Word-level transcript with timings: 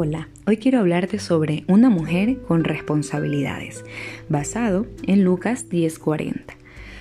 Hola, 0.00 0.28
hoy 0.46 0.58
quiero 0.58 0.78
hablarte 0.78 1.18
sobre 1.18 1.64
una 1.66 1.90
mujer 1.90 2.40
con 2.42 2.62
responsabilidades, 2.62 3.84
basado 4.28 4.86
en 5.08 5.24
Lucas 5.24 5.68
10:40. 5.68 6.54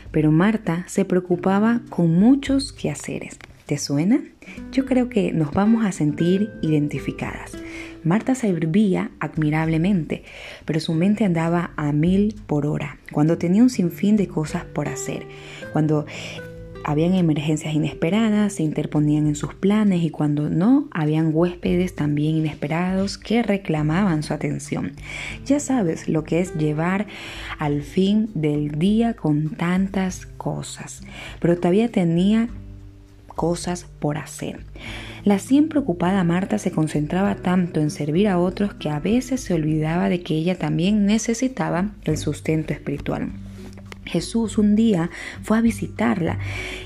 Pero 0.10 0.32
Marta 0.32 0.84
se 0.88 1.06
preocupaba 1.06 1.82
con 1.90 2.18
muchos 2.18 2.74
quehaceres. 2.74 3.38
¿Te 3.68 3.78
suena? 3.78 4.24
Yo 4.72 4.86
creo 4.86 5.10
que 5.10 5.32
nos 5.32 5.52
vamos 5.52 5.86
a 5.86 5.92
sentir 5.92 6.50
identificadas. 6.64 7.52
Marta 8.04 8.34
servía 8.34 9.12
admirablemente, 9.20 10.24
pero 10.66 10.80
su 10.80 10.96
mente 10.96 11.24
andaba 11.24 11.74
a 11.76 11.92
mil 11.92 12.34
por 12.48 12.66
hora, 12.66 12.98
cuando 13.12 13.38
tenía 13.38 13.62
un 13.62 13.70
sinfín 13.70 14.18
de 14.18 14.28
cosas 14.28 14.64
por 14.66 14.88
hacer, 14.88 15.28
cuando 15.72 16.08
habían 16.88 17.16
emergencias 17.16 17.74
inesperadas, 17.74 18.54
se 18.54 18.64
interponían 18.64 19.28
en 19.28 19.36
sus 19.36 19.54
planes 19.54 20.04
y 20.04 20.10
cuando 20.10 20.50
no, 20.50 20.88
habían 20.92 21.32
huéspedes 21.34 21.96
también 21.96 22.38
inesperados 22.38 23.18
que 23.18 23.44
reclamaban 23.44 24.24
su 24.24 24.34
atención. 24.34 24.94
Ya 25.46 25.60
sabes 25.60 26.08
lo 26.08 26.24
que 26.24 26.40
es 26.40 26.56
llevar 26.56 27.08
al 27.60 27.82
fin 27.82 28.30
del 28.36 28.80
día 28.80 29.16
con 29.16 29.50
tantas 29.50 30.26
cosas, 30.26 31.02
pero 31.42 31.58
todavía 31.58 31.92
tenía 31.92 32.48
cosas 33.28 33.86
por 34.00 34.18
hacer. 34.18 34.62
La 35.26 35.40
siempre 35.40 35.80
ocupada 35.80 36.24
Marta 36.24 36.58
se 36.58 36.72
concentraba 36.72 37.36
tanto 37.36 37.82
en 37.82 37.92
servir 37.92 38.30
a 38.30 38.40
otros 38.40 38.76
que 38.76 38.90
a 38.90 39.02
veces 39.02 39.42
se 39.42 39.54
olvidaba 39.54 40.08
de 40.08 40.22
que 40.22 40.36
ella 40.36 40.58
también 40.58 41.06
necesitaba 41.06 41.90
el 42.06 42.18
sustento 42.18 42.72
espiritual. 42.72 43.30
Jesús 44.08 44.58
un 44.58 44.76
día 44.76 45.10
fue 45.44 45.58
a 45.58 45.62
visitarla 45.62 46.40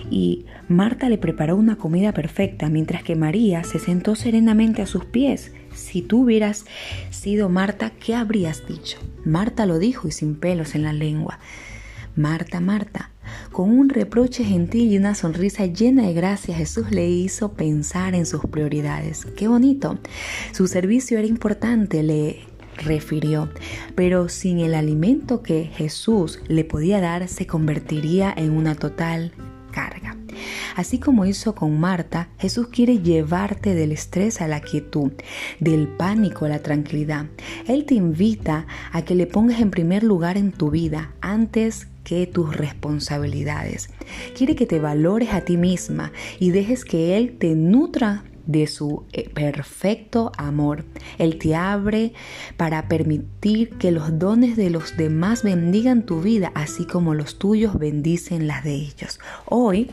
y 0.10 0.46
Marta 0.68 1.10
le 1.10 1.18
preparó 1.18 1.56
una 1.56 1.78
comida 1.78 2.14
perfecta 2.14 2.70
mientras 2.70 3.04
que 3.04 3.16
María 3.16 3.64
se 3.64 3.80
sentó 3.80 4.16
serenamente 4.16 4.82
a 4.82 4.88
sus 4.88 5.06
pies. 5.06 5.52
Si 5.74 6.02
tú 6.02 6.24
hubieras 6.24 6.66
sido 7.10 7.50
Marta, 7.50 7.92
¿qué 7.92 8.16
habrías 8.16 8.68
dicho? 8.68 9.00
Marta 9.26 9.66
lo 9.66 9.80
dijo 9.80 10.08
y 10.08 10.12
sin 10.12 10.36
pelos 10.36 10.76
en 10.76 10.84
la 10.84 10.94
lengua. 10.94 11.40
Marta, 12.16 12.60
Marta, 12.60 13.12
con 13.52 13.70
un 13.70 13.90
reproche 13.90 14.44
gentil 14.44 14.92
y 14.92 14.98
una 14.98 15.16
sonrisa 15.16 15.66
llena 15.66 16.08
de 16.08 16.14
gracia, 16.14 16.56
Jesús 16.56 16.92
le 16.92 17.10
hizo 17.10 17.54
pensar 17.54 18.16
en 18.16 18.26
sus 18.26 18.42
prioridades. 18.46 19.26
Qué 19.38 19.48
bonito. 19.48 19.98
Su 20.52 20.68
servicio 20.68 21.18
era 21.18 21.28
importante, 21.28 22.04
le 22.04 22.40
refirió, 22.82 23.50
pero 23.96 24.30
sin 24.30 24.60
el 24.60 24.74
alimento 24.74 25.42
que 25.42 25.66
Jesús 25.66 26.40
le 26.48 26.64
podía 26.64 27.00
dar 27.00 27.28
se 27.28 27.48
convertiría 27.48 28.34
en 28.36 28.52
una 28.52 28.76
total 28.76 29.32
carga. 29.72 30.18
Así 30.76 31.00
como 31.00 31.26
hizo 31.26 31.56
con 31.56 31.80
Marta, 31.80 32.30
Jesús 32.40 32.68
quiere 32.68 33.00
llevarte 33.00 33.74
del 33.74 33.92
estrés 33.92 34.42
a 34.42 34.48
la 34.48 34.62
quietud, 34.62 35.12
del 35.60 35.88
pánico 35.88 36.46
a 36.46 36.50
la 36.50 36.60
tranquilidad. 36.60 37.26
Él 37.68 37.86
te 37.86 37.96
invita 37.96 38.68
a 38.92 39.04
que 39.04 39.16
le 39.16 39.28
pongas 39.28 39.60
en 39.60 39.72
primer 39.72 40.04
lugar 40.04 40.38
en 40.38 40.52
tu 40.52 40.72
vida 40.72 41.14
antes 41.22 41.88
que 42.04 42.26
tus 42.26 42.56
responsabilidades. 42.56 43.90
Quiere 44.36 44.56
que 44.56 44.66
te 44.66 44.80
valores 44.80 45.34
a 45.34 45.42
ti 45.42 45.58
misma 45.58 46.12
y 46.40 46.52
dejes 46.52 46.86
que 46.86 47.18
Él 47.18 47.38
te 47.38 47.54
nutra 47.56 48.24
de 48.46 48.68
su 48.68 49.06
eh, 49.14 49.30
perfecto 49.30 50.32
amor. 50.38 50.86
Él 51.18 51.38
te 51.38 51.56
abre 51.56 52.14
para 52.58 52.88
permitir 52.88 53.78
que 53.78 53.92
los 53.92 54.18
dones 54.18 54.56
de 54.56 54.70
los 54.70 54.98
demás 54.98 55.44
bendigan 55.44 56.06
tu 56.06 56.22
vida, 56.22 56.52
así 56.56 56.86
como 56.86 57.14
los 57.14 57.38
tuyos 57.38 57.78
bendicen 57.78 58.48
las 58.48 58.64
de 58.64 58.76
ellos. 58.76 59.20
Hoy 59.46 59.90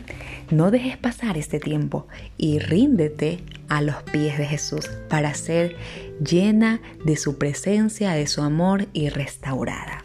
no 0.50 0.70
dejes 0.70 0.96
pasar 0.96 1.36
este 1.36 1.60
tiempo 1.60 2.06
y 2.36 2.58
ríndete 2.58 3.40
a 3.68 3.82
los 3.82 3.96
pies 4.04 4.38
de 4.38 4.46
Jesús 4.46 4.88
para 5.08 5.34
ser 5.34 5.76
llena 6.24 6.80
de 7.04 7.16
su 7.16 7.38
presencia, 7.38 8.12
de 8.12 8.26
su 8.26 8.42
amor 8.42 8.86
y 8.92 9.08
restaurada. 9.08 10.04